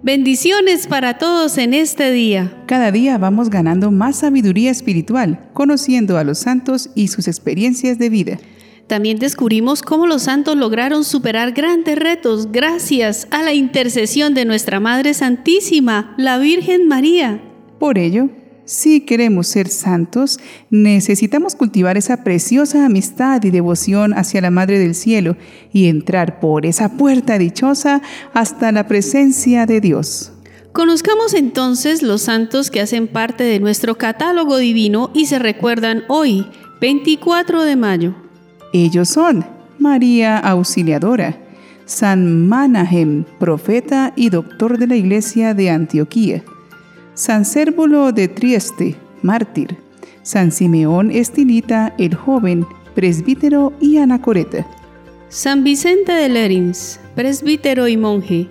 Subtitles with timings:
[0.00, 2.52] Bendiciones para todos en este día.
[2.66, 8.08] Cada día vamos ganando más sabiduría espiritual, conociendo a los santos y sus experiencias de
[8.08, 8.38] vida.
[8.86, 14.78] También descubrimos cómo los santos lograron superar grandes retos gracias a la intercesión de nuestra
[14.78, 17.42] Madre Santísima, la Virgen María.
[17.80, 18.30] Por ello,
[18.68, 24.94] si queremos ser santos, necesitamos cultivar esa preciosa amistad y devoción hacia la Madre del
[24.94, 25.38] Cielo
[25.72, 28.02] y entrar por esa puerta dichosa
[28.34, 30.32] hasta la presencia de Dios.
[30.72, 36.46] Conozcamos entonces los santos que hacen parte de nuestro catálogo divino y se recuerdan hoy,
[36.82, 38.14] 24 de mayo.
[38.74, 39.46] Ellos son
[39.78, 41.40] María Auxiliadora,
[41.86, 46.44] San Manahem, profeta y doctor de la Iglesia de Antioquía,
[47.18, 49.76] San Cérvulo de Trieste, mártir,
[50.22, 54.64] San Simeón Estilita, el joven, presbítero y anacoreta.
[55.28, 58.46] San Vicente de Lerins, presbítero y monje.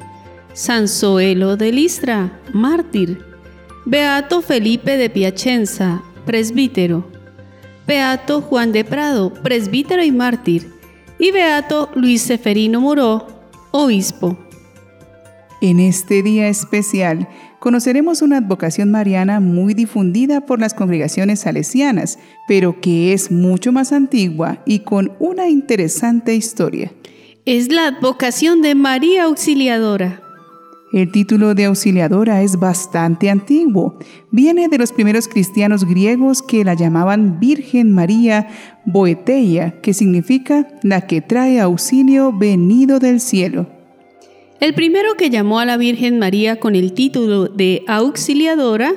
[0.52, 3.24] San Zoelo de Listra, mártir.
[3.86, 7.10] Beato Felipe de Piacenza, presbítero.
[7.88, 10.74] Beato Juan de Prado, presbítero y mártir.
[11.18, 13.28] Y Beato Luis Seferino Muró,
[13.72, 14.38] obispo.
[15.62, 17.30] En este día especial
[17.60, 23.92] conoceremos una advocación mariana muy difundida por las congregaciones salesianas, pero que es mucho más
[23.92, 26.92] antigua y con una interesante historia.
[27.46, 30.22] Es la advocación de María Auxiliadora.
[30.94, 34.00] El título de auxiliadora es bastante antiguo.
[34.32, 38.48] Viene de los primeros cristianos griegos que la llamaban Virgen María
[38.86, 43.77] Boeteia, que significa la que trae auxilio venido del cielo.
[44.60, 48.96] El primero que llamó a la Virgen María con el título de auxiliadora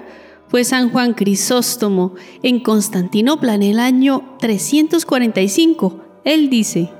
[0.48, 6.02] fue San Juan Crisóstomo en Constantinopla en el año 345.
[6.24, 6.90] Él dice,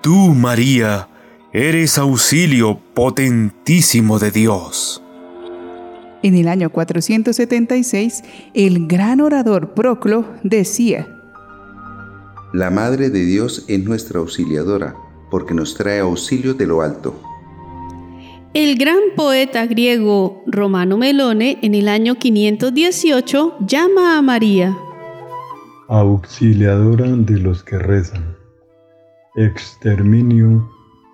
[0.00, 1.08] Tú, María,
[1.52, 5.02] eres auxilio potentísimo de Dios.
[6.22, 8.22] En el año 476,
[8.54, 11.06] el gran orador Proclo decía,
[12.54, 14.96] La Madre de Dios es nuestra auxiliadora,
[15.30, 17.33] porque nos trae auxilio de lo alto.
[18.54, 24.76] El gran poeta griego Romano Melone en el año 518 llama a María
[25.88, 28.36] auxiliadora de los que rezan,
[29.36, 30.68] exterminio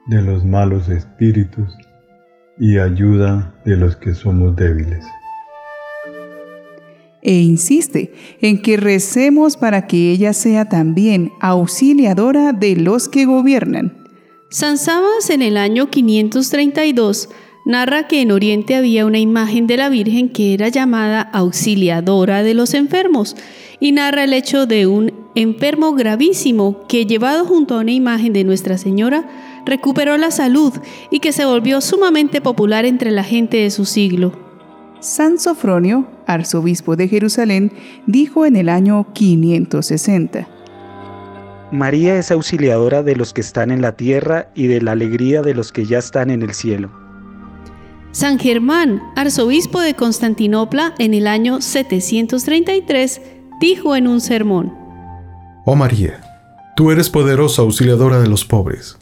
[0.07, 1.75] de los malos espíritus
[2.59, 5.05] y ayuda de los que somos débiles.
[7.23, 14.00] E insiste en que recemos para que ella sea también auxiliadora de los que gobiernan.
[14.53, 17.29] San Sabas en el año 532
[17.65, 22.55] narra que en Oriente había una imagen de la Virgen que era llamada auxiliadora de
[22.55, 23.37] los enfermos
[23.79, 28.43] y narra el hecho de un enfermo gravísimo que llevado junto a una imagen de
[28.43, 30.73] Nuestra Señora recuperó la salud
[31.13, 34.33] y que se volvió sumamente popular entre la gente de su siglo.
[34.99, 37.71] San Sofronio, arzobispo de Jerusalén,
[38.09, 40.49] dijo en el año 560,
[41.73, 45.55] María es auxiliadora de los que están en la tierra y de la alegría de
[45.55, 46.91] los que ya están en el cielo.
[48.11, 53.21] San Germán, arzobispo de Constantinopla en el año 733,
[53.61, 54.75] dijo en un sermón,
[55.65, 56.21] Oh María,
[56.75, 58.99] tú eres poderosa auxiliadora de los pobres,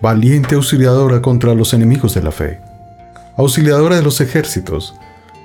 [0.00, 2.60] valiente auxiliadora contra los enemigos de la fe,
[3.36, 4.94] auxiliadora de los ejércitos,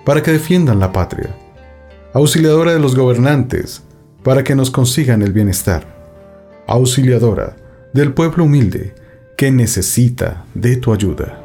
[0.05, 1.35] para que defiendan la patria,
[2.13, 3.81] auxiliadora de los gobernantes,
[4.21, 5.96] para que nos consigan el bienestar
[6.67, 7.55] auxiliadora
[7.93, 8.93] del pueblo humilde
[9.37, 11.41] que necesita de tu ayuda.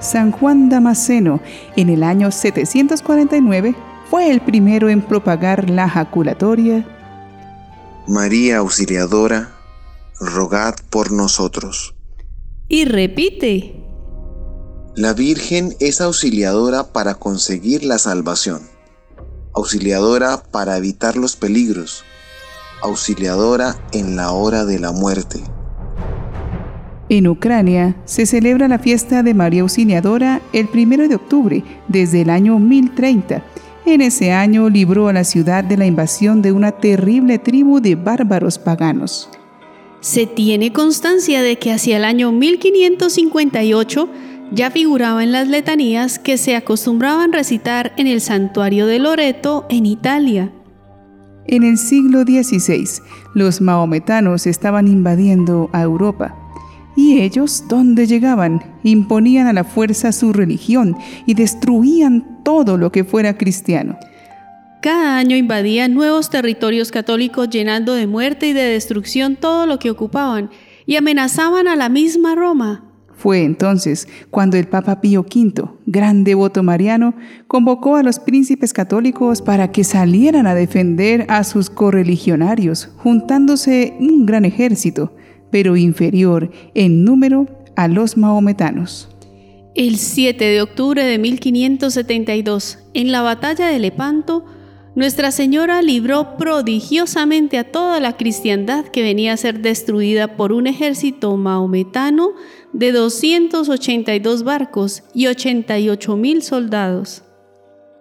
[0.00, 1.40] San Juan Damasceno,
[1.76, 3.74] en el año 749,
[4.08, 6.86] fue el primero en propagar la jaculatoria.
[8.06, 9.50] María Auxiliadora,
[10.18, 11.94] rogad por nosotros.
[12.68, 13.76] Y repite.
[14.96, 18.62] La Virgen es auxiliadora para conseguir la salvación,
[19.54, 22.04] auxiliadora para evitar los peligros,
[22.82, 25.40] auxiliadora en la hora de la muerte.
[27.08, 32.30] En Ucrania se celebra la fiesta de María Auxiliadora el 1 de octubre desde el
[32.30, 33.42] año 1030.
[33.84, 37.96] En ese año libró a la ciudad de la invasión de una terrible tribu de
[37.96, 39.28] bárbaros paganos.
[40.00, 44.08] Se tiene constancia de que hacia el año 1558
[44.52, 49.86] ya figuraba en las letanías que se acostumbraban recitar en el santuario de Loreto en
[49.86, 50.52] Italia.
[51.46, 53.02] En el siglo XVI,
[53.34, 56.36] los maometanos estaban invadiendo a Europa.
[56.96, 60.96] Y ellos, donde llegaban, imponían a la fuerza su religión
[61.26, 63.98] y destruían todo lo que fuera cristiano.
[64.82, 69.90] Cada año invadían nuevos territorios católicos llenando de muerte y de destrucción todo lo que
[69.90, 70.50] ocupaban
[70.86, 72.89] y amenazaban a la misma Roma.
[73.20, 77.12] Fue entonces cuando el Papa Pío V, gran devoto mariano,
[77.48, 84.24] convocó a los príncipes católicos para que salieran a defender a sus correligionarios, juntándose un
[84.24, 85.12] gran ejército,
[85.50, 87.46] pero inferior en número
[87.76, 89.14] a los maometanos.
[89.74, 94.46] El 7 de octubre de 1572, en la batalla de Lepanto,
[94.94, 100.66] nuestra Señora libró prodigiosamente a toda la cristiandad que venía a ser destruida por un
[100.66, 102.30] ejército maometano
[102.72, 107.22] de 282 barcos y 88 mil soldados.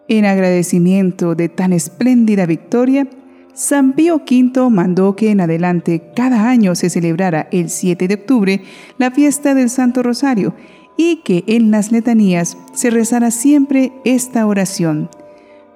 [0.08, 3.08] En agradecimiento de tan espléndida victoria,
[3.54, 8.62] San Pío V mandó que en adelante cada año se celebrara el 7 de octubre
[8.98, 10.56] la fiesta del Santo Rosario
[10.98, 15.10] y que en las letanías se rezara siempre esta oración.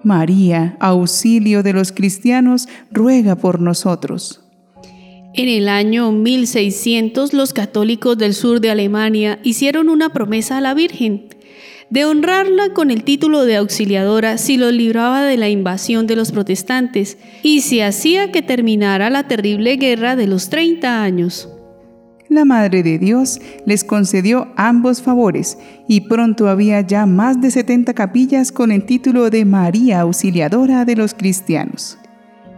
[0.03, 4.41] María, auxilio de los cristianos, ruega por nosotros.
[5.33, 10.73] En el año 1600 los católicos del sur de Alemania hicieron una promesa a la
[10.73, 11.27] Virgen
[11.89, 16.31] de honrarla con el título de auxiliadora si los libraba de la invasión de los
[16.31, 21.52] protestantes y si hacía que terminara la terrible guerra de los 30 años
[22.33, 25.57] la Madre de Dios les concedió ambos favores
[25.87, 30.95] y pronto había ya más de 70 capillas con el título de María Auxiliadora de
[30.95, 31.97] los Cristianos.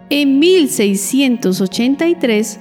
[0.09, 2.59] En 1683,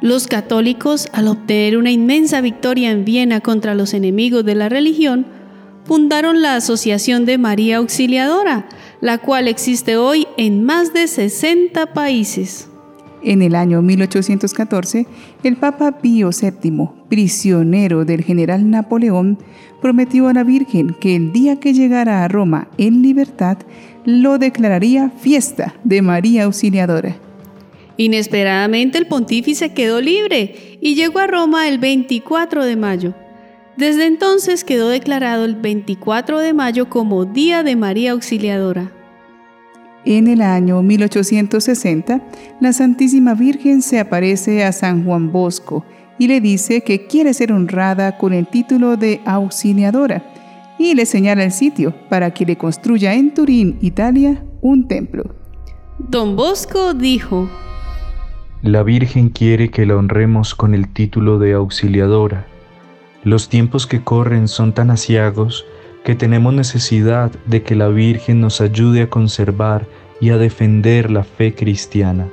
[0.00, 5.26] los católicos, al obtener una inmensa victoria en Viena contra los enemigos de la religión,
[5.84, 8.68] fundaron la Asociación de María Auxiliadora,
[9.00, 12.68] la cual existe hoy en más de 60 países.
[13.24, 15.06] En el año 1814,
[15.42, 19.38] el Papa Pío VII, prisionero del general Napoleón,
[19.80, 23.56] prometió a la Virgen que el día que llegara a Roma en libertad,
[24.04, 27.16] lo declararía fiesta de María Auxiliadora.
[27.96, 33.14] Inesperadamente el pontífice quedó libre y llegó a Roma el 24 de mayo.
[33.78, 38.92] Desde entonces quedó declarado el 24 de mayo como Día de María Auxiliadora.
[40.06, 42.20] En el año 1860,
[42.60, 45.84] la Santísima Virgen se aparece a San Juan Bosco
[46.18, 50.22] y le dice que quiere ser honrada con el título de auxiliadora
[50.78, 55.34] y le señala el sitio para que le construya en Turín, Italia, un templo.
[55.98, 57.48] Don Bosco dijo,
[58.60, 62.46] La Virgen quiere que la honremos con el título de auxiliadora.
[63.22, 65.64] Los tiempos que corren son tan asiagos
[66.04, 69.86] que tenemos necesidad de que la Virgen nos ayude a conservar
[70.20, 72.28] y a defender la fe cristiana.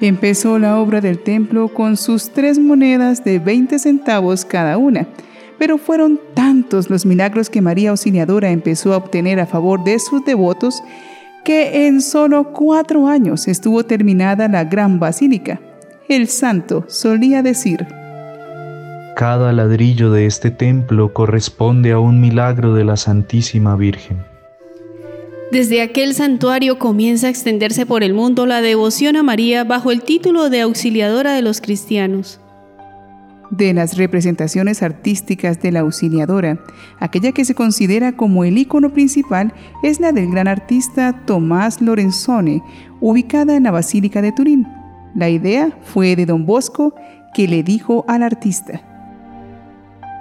[0.00, 5.06] Empezó la obra del templo con sus tres monedas de 20 centavos cada una,
[5.58, 10.24] pero fueron tantos los milagros que María Auxiliadora empezó a obtener a favor de sus
[10.24, 10.82] devotos
[11.44, 15.60] que en solo cuatro años estuvo terminada la gran basílica.
[16.08, 17.86] El santo solía decir,
[19.16, 24.18] cada ladrillo de este templo corresponde a un milagro de la Santísima Virgen.
[25.50, 30.02] Desde aquel santuario comienza a extenderse por el mundo la devoción a María bajo el
[30.02, 32.40] título de auxiliadora de los cristianos.
[33.50, 36.60] De las representaciones artísticas de la auxiliadora,
[37.00, 42.62] aquella que se considera como el icono principal es la del gran artista Tomás Lorenzone,
[43.00, 44.66] ubicada en la Basílica de Turín.
[45.14, 46.94] La idea fue de don Bosco,
[47.32, 48.82] que le dijo al artista,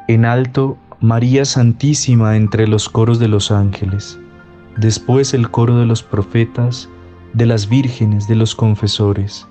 [0.07, 4.19] en alto, María Santísima entre los coros de los ángeles,
[4.77, 6.89] después el coro de los profetas,
[7.33, 9.47] de las vírgenes, de los confesores.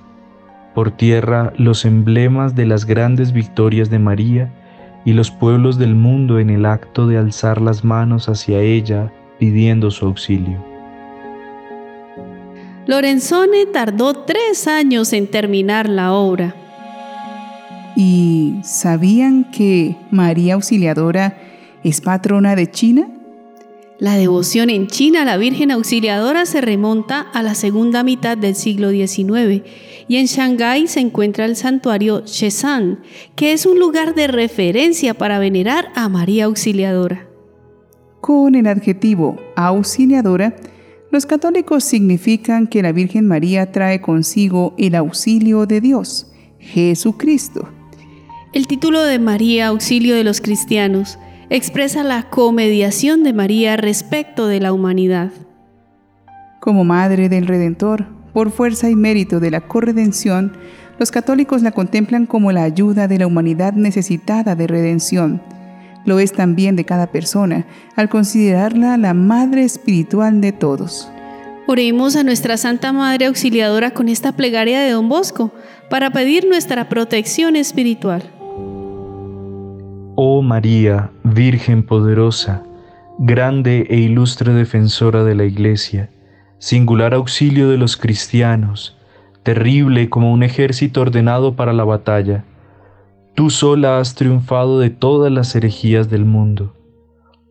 [0.75, 4.53] Por tierra los emblemas de las grandes victorias de María
[5.05, 9.91] y los pueblos del mundo en el acto de alzar las manos hacia ella pidiendo
[9.91, 10.65] su auxilio.
[12.87, 16.55] Lorenzone tardó tres años en terminar la obra.
[17.97, 21.39] ¿Y sabían que María Auxiliadora
[21.85, 23.09] es patrona de China?
[24.01, 28.57] La devoción en China a la Virgen Auxiliadora se remonta a la segunda mitad del
[28.57, 29.63] siglo XIX
[30.09, 32.99] y en Shanghái se encuentra el santuario Sheshan,
[33.37, 37.29] que es un lugar de referencia para venerar a María Auxiliadora.
[38.21, 40.57] Con el adjetivo auxiliadora,
[41.13, 47.69] los católicos significan que la Virgen María trae consigo el auxilio de Dios, Jesucristo.
[48.55, 51.19] El título de María, auxilio de los cristianos,
[51.51, 55.33] expresa la comediación de María respecto de la humanidad.
[56.61, 60.53] Como Madre del Redentor, por fuerza y mérito de la corredención,
[61.01, 65.43] los católicos la contemplan como la ayuda de la humanidad necesitada de redención.
[66.05, 71.11] Lo es también de cada persona, al considerarla la Madre espiritual de todos.
[71.67, 75.51] Oremos a nuestra Santa Madre Auxiliadora con esta plegaria de Don Bosco
[75.91, 78.34] para pedir nuestra protección espiritual.
[80.17, 82.63] Oh María, Virgen poderosa,
[83.19, 86.09] grande e ilustre defensora de la Iglesia,
[86.59, 88.97] singular auxilio de los cristianos,
[89.43, 92.45] terrible como un ejército ordenado para la batalla,
[93.35, 96.77] tú sola has triunfado de todas las herejías del mundo.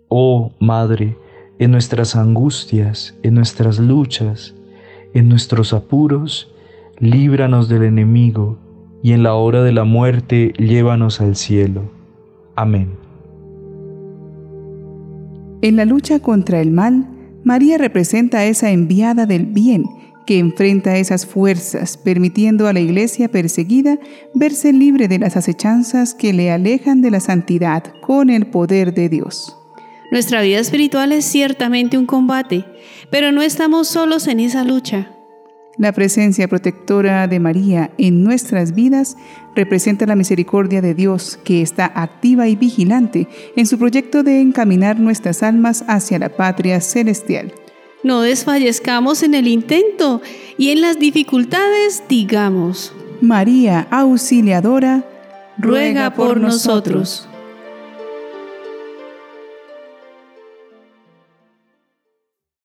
[0.08, 1.18] Oh Madre,
[1.60, 4.56] en nuestras angustias, en nuestras luchas,
[5.14, 6.50] en nuestros apuros,
[6.98, 8.58] líbranos del enemigo,
[9.02, 12.03] y en la hora de la muerte llévanos al cielo.
[12.56, 12.98] Amén.
[15.62, 17.08] En la lucha contra el mal,
[17.44, 19.86] María representa a esa enviada del bien
[20.26, 24.00] que enfrenta esas fuerzas, permitiendo a la iglesia perseguida
[24.34, 29.10] verse libre de las acechanzas que le alejan de la santidad con el poder de
[29.10, 29.58] Dios.
[30.12, 32.66] Nuestra vida espiritual es ciertamente un combate,
[33.10, 35.12] pero no estamos solos en esa lucha.
[35.78, 39.18] La presencia protectora de María en nuestras vidas
[39.56, 45.00] representa la misericordia de Dios que está activa y vigilante en su proyecto de encaminar
[45.00, 47.52] nuestras almas hacia la patria celestial.
[48.04, 50.22] No desfallezcamos en el intento
[50.60, 55.04] y en las dificultades digamos, María Auxiliadora,
[55.58, 57.28] ruega por nosotros.